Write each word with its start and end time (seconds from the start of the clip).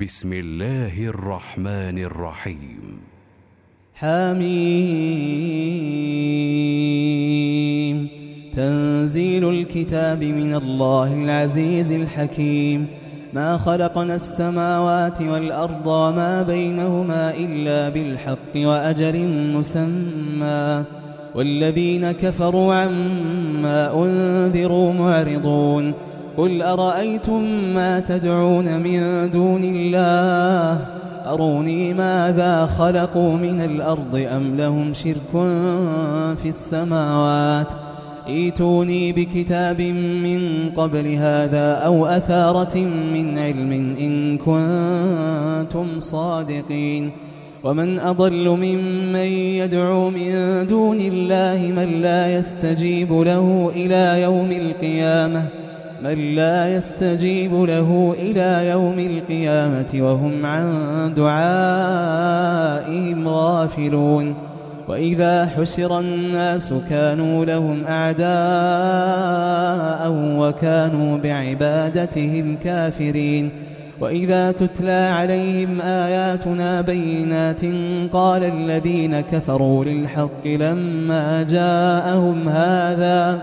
بسم 0.00 0.32
الله 0.32 1.06
الرحمن 1.06 1.98
الرحيم. 1.98 3.00
حميم. 3.94 4.48
تنزيل 8.52 9.48
الكتاب 9.48 10.24
من 10.24 10.54
الله 10.54 11.14
العزيز 11.14 11.92
الحكيم. 11.92 12.86
ما 13.34 13.58
خلقنا 13.58 14.14
السماوات 14.14 15.22
والأرض 15.22 15.86
وما 15.86 16.42
بينهما 16.42 17.34
إلا 17.36 17.88
بالحق 17.88 18.56
وأجر 18.56 19.26
مسمى. 19.54 20.84
والذين 21.34 22.12
كفروا 22.12 22.74
عما 22.74 24.04
أنذروا 24.04 24.92
معرضون. 24.92 25.94
قل 26.36 26.62
أرأيتم 26.62 27.42
ما 27.74 28.00
تدعون 28.00 28.80
من 28.80 29.30
دون 29.30 29.64
الله؟ 29.64 30.80
أروني 31.26 31.94
ماذا 31.94 32.66
خلقوا 32.66 33.36
من 33.36 33.60
الأرض 33.60 34.26
أم 34.36 34.56
لهم 34.56 34.92
شرك 34.92 35.32
في 36.36 36.48
السماوات؟ 36.48 37.66
إيتوني 38.28 39.12
بكتاب 39.12 39.80
من 40.26 40.70
قبل 40.76 41.14
هذا 41.14 41.72
أو 41.72 42.06
أثارة 42.06 42.78
من 43.14 43.38
علم 43.38 43.72
إن 43.72 44.38
كنتم 44.38 46.00
صادقين. 46.00 47.10
ومن 47.64 47.98
أضل 47.98 48.48
ممن 48.48 49.16
يدعو 49.60 50.10
من 50.10 50.66
دون 50.66 51.00
الله 51.00 51.72
من 51.76 52.02
لا 52.02 52.34
يستجيب 52.34 53.12
له 53.12 53.70
إلى 53.76 54.22
يوم 54.22 54.52
القيامة. 54.52 55.63
من 56.04 56.34
لا 56.34 56.74
يستجيب 56.74 57.54
له 57.54 58.14
إلى 58.18 58.68
يوم 58.68 58.98
القيامة 58.98 59.86
وهم 59.94 60.46
عن 60.46 60.64
دعائهم 61.16 62.08
غافلون. 63.28 64.34
وإذا 64.88 65.46
حشر 65.46 66.00
الناس 66.00 66.72
كانوا 66.90 67.44
لهم 67.44 67.84
أعداء 67.88 68.24
وكانوا 70.12 71.18
بعبادتهم 71.18 72.56
كافرين. 72.64 73.50
وإذا 74.00 74.52
تتلى 74.52 75.10
عليهم 75.12 75.80
آياتنا 75.80 76.80
بينات 76.80 77.62
قال 78.12 78.44
الذين 78.44 79.20
كفروا 79.20 79.84
للحق 79.84 80.46
لما 80.46 81.42
جاءهم 81.42 82.48
هذا 82.48 83.42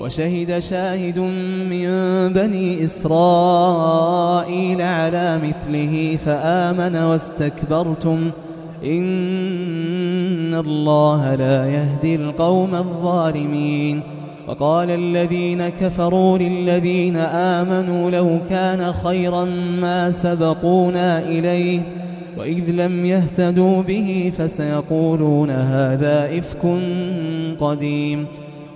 وشهد 0.00 0.58
شاهد 0.58 1.18
من 1.70 1.88
بني 2.32 2.84
إسرائيل 2.84 4.02
على 4.82 5.38
مثله 5.38 6.16
فآمن 6.16 6.96
واستكبرتم 6.96 8.30
إن 8.84 10.54
الله 10.54 11.34
لا 11.34 11.66
يهدي 11.66 12.14
القوم 12.14 12.74
الظالمين 12.74 14.02
وقال 14.48 14.90
الذين 14.90 15.68
كفروا 15.68 16.38
للذين 16.38 17.16
آمنوا 17.16 18.10
لو 18.10 18.38
كان 18.50 18.92
خيرا 18.92 19.44
ما 19.80 20.10
سبقونا 20.10 21.18
إليه 21.18 21.80
وإذ 22.38 22.70
لم 22.70 23.04
يهتدوا 23.04 23.82
به 23.82 24.32
فسيقولون 24.36 25.50
هذا 25.50 26.38
إفك 26.38 26.66
قديم 27.60 28.26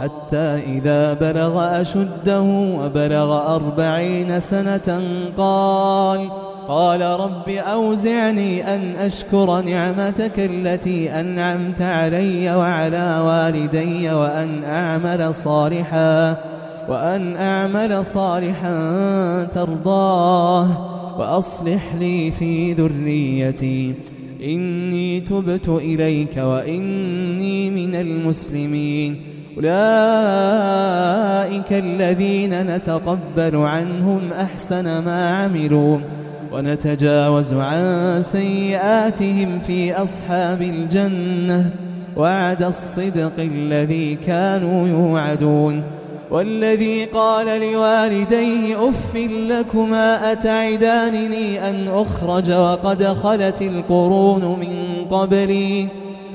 حتى 0.00 0.36
إذا 0.76 1.12
بلغ 1.12 1.80
أشده 1.80 2.40
وبلغ 2.80 3.54
أربعين 3.54 4.40
سنة 4.40 5.02
قال 5.36 6.28
قال 6.68 7.00
رب 7.00 7.48
أوزعني 7.48 8.74
أن 8.74 8.96
أشكر 8.96 9.60
نعمتك 9.60 10.32
التي 10.38 11.20
أنعمت 11.20 11.82
علي 11.82 12.56
وعلى 12.56 13.22
والدي 13.26 14.12
وأن 14.12 14.64
أعمل 14.64 15.34
صالحا 15.34 16.36
وأن 16.88 17.36
أعمل 17.36 18.04
صالحا 18.04 18.74
ترضاه 19.44 20.66
وأصلح 21.18 21.94
لي 22.00 22.30
في 22.30 22.72
ذريتي. 22.72 23.94
إني 24.42 25.20
تبت 25.20 25.68
إليك 25.68 26.36
وإني 26.36 27.70
من 27.70 27.94
المسلمين. 27.94 29.29
أولئك 29.56 29.72
الذين 31.72 32.62
نتقبل 32.76 33.56
عنهم 33.56 34.32
أحسن 34.32 34.84
ما 35.04 35.36
عملوا 35.36 35.98
ونتجاوز 36.52 37.54
عن 37.54 38.18
سيئاتهم 38.22 39.58
في 39.58 39.94
أصحاب 39.94 40.62
الجنة 40.62 41.70
وعد 42.16 42.62
الصدق 42.62 43.32
الذي 43.38 44.14
كانوا 44.14 44.88
يوعدون 44.88 45.82
والذي 46.30 47.04
قال 47.04 47.60
لوالديه 47.60 48.88
أف 48.88 49.16
لكما 49.48 50.32
أتعدانني 50.32 51.70
أن 51.70 51.88
أخرج 51.88 52.52
وقد 52.52 53.04
خلت 53.04 53.62
القرون 53.62 54.44
من 54.60 55.04
قبلي 55.10 55.88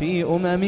في 0.00 0.24
أمم 0.24 0.64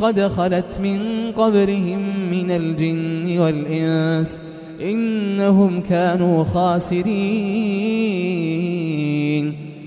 قد 0.00 0.20
خلت 0.20 0.80
من 0.82 1.00
قبرهم 1.36 1.98
من 2.30 2.50
الجن 2.50 3.38
والإنس 3.38 4.40
إنهم 4.82 5.80
كانوا 5.80 6.44
خاسرين 6.44 7.12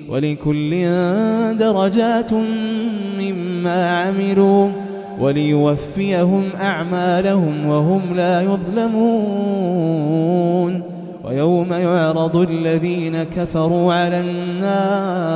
ولكل 0.10 0.88
درجات 1.58 2.32
مما 3.20 3.90
عملوا 3.90 4.72
وليوفيهم 5.20 6.44
أعمالهم 6.62 7.66
وهم 7.66 8.02
لا 8.16 8.42
يظلمون 8.42 9.56
ويوم 11.24 11.74
يعرض 11.74 12.38
الذين 12.38 13.24
كفروا 13.24 13.94
على 13.94 14.20
النار 14.22 15.36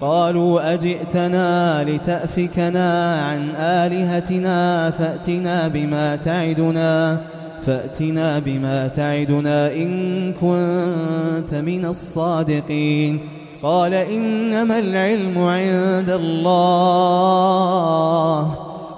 قالوا 0.00 0.74
أجئتنا 0.74 1.84
لتأفكنا 1.84 3.20
عن 3.20 3.50
آلهتنا 3.56 4.90
فأتنا 4.90 5.68
بما 5.68 6.16
تعدنا 6.16 7.20
فأتنا 7.62 8.38
بما 8.38 8.88
تعدنا 8.88 9.72
إن 9.72 10.32
كنت 10.32 11.54
من 11.54 11.84
الصادقين. 11.84 13.20
قال 13.62 13.94
إنما 13.94 14.78
العلم 14.78 15.38
عند 15.38 16.10
الله 16.10 17.46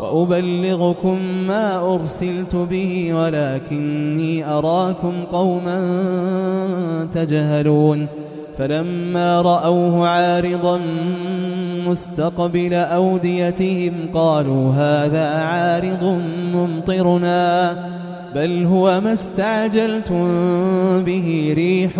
وأبلغكم 0.00 1.18
ما 1.46 1.94
أرسلت 1.94 2.56
به 2.56 3.14
ولكني 3.14 4.44
أراكم 4.50 5.12
قوما 5.32 5.78
تجهلون. 7.12 8.06
فلما 8.58 9.42
رأوه 9.42 10.08
عارضا 10.08 10.80
مستقبل 11.86 12.74
أوديتهم 12.74 13.92
قالوا 14.14 14.72
هذا 14.72 15.28
عارض 15.28 16.22
ممطرنا 16.52 17.76
بل 18.34 18.64
هو 18.64 19.00
ما 19.00 19.12
استعجلتم 19.12 20.28
به 21.04 21.52
ريح 21.56 21.92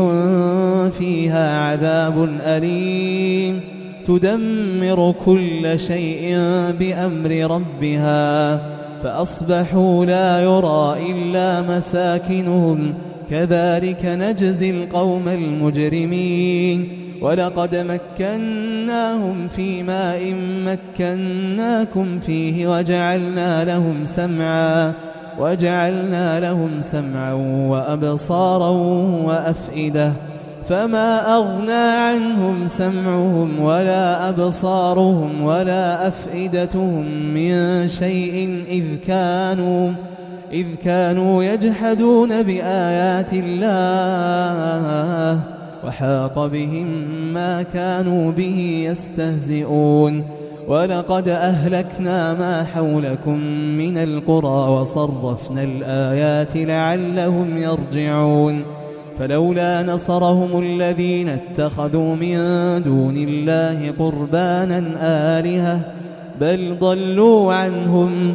فيها 0.98 1.60
عذاب 1.60 2.28
أليم. 2.40 3.60
تدمر 4.06 5.14
كل 5.24 5.78
شيء 5.78 6.36
بأمر 6.80 7.56
ربها 7.56 8.60
فأصبحوا 9.02 10.06
لا 10.06 10.40
يرى 10.40 11.12
إلا 11.12 11.62
مساكنهم. 11.62 12.94
كذلك 13.30 14.04
نجزي 14.04 14.70
القوم 14.70 15.28
المجرمين. 15.28 16.88
ولقد 17.22 17.76
مكناهم 17.76 19.48
في 19.48 19.82
ماء 19.82 20.34
مكناكم 20.66 22.18
فيه 22.18 22.78
وجعلنا 22.78 23.64
لهم 23.64 24.06
سمعا 24.06 24.92
وجعلنا 25.38 26.40
لهم 26.40 26.80
سمعا 26.80 27.32
وأبصارا 27.68 28.70
وأفئدة. 29.24 30.12
فما 30.68 31.36
أغنى 31.36 31.72
عنهم 31.72 32.68
سمعهم 32.68 33.60
ولا 33.60 34.28
أبصارهم 34.28 35.42
ولا 35.42 36.08
أفئدتهم 36.08 37.04
من 37.34 37.88
شيء 37.88 38.64
إذ 38.70 38.84
كانوا 39.06 39.92
إذ 40.52 40.66
كانوا 40.84 41.44
يجحدون 41.44 42.42
بآيات 42.42 43.30
الله 43.32 45.40
وحاق 45.86 46.46
بهم 46.46 46.86
ما 47.34 47.62
كانوا 47.62 48.32
به 48.32 48.86
يستهزئون. 48.90 50.24
ولقد 50.68 51.28
أهلكنا 51.28 52.34
ما 52.34 52.64
حولكم 52.64 53.38
من 53.78 53.96
القرى 53.96 54.70
وصرفنا 54.70 55.62
الآيات 55.62 56.56
لعلهم 56.56 57.58
يرجعون. 57.58 58.62
فلولا 59.18 59.82
نصرهم 59.82 60.62
الذين 60.62 61.28
اتخذوا 61.28 62.16
من 62.16 62.36
دون 62.82 63.16
الله 63.16 63.92
قربانا 63.98 64.82
آلهة 65.38 65.80
بل 66.40 66.76
ضلوا 66.78 67.54
عنهم 67.54 68.34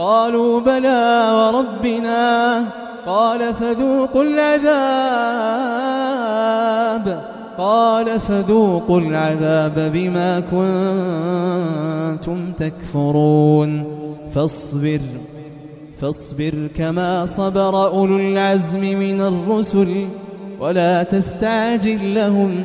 قالوا 0.00 0.60
بلى 0.60 1.30
وربنا 1.32 2.64
قال 3.06 3.54
فذوقوا 3.54 4.24
العذاب 4.24 4.70
قال 7.58 8.20
فذوقوا 8.20 9.00
العذاب 9.00 9.92
بما 9.92 10.40
كنتم 10.40 12.52
تكفرون 12.52 13.84
فاصبر 14.30 15.00
فاصبر 16.00 16.68
كما 16.76 17.26
صبر 17.26 17.86
أولو 17.86 18.16
العزم 18.16 18.80
من 18.80 19.20
الرسل 19.20 20.06
ولا 20.60 21.02
تستعجل 21.02 22.14
لهم 22.14 22.64